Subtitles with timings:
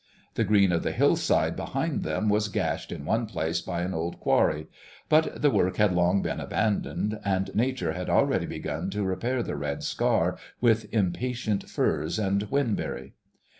[0.33, 4.19] The green of the hillside behind them was gashed in one place by an old
[4.19, 4.65] quarry;
[5.09, 9.55] but the work had long been abandoned, and Nature had already begun to repair the
[9.55, 13.11] red scar with impatient furz and whinberry.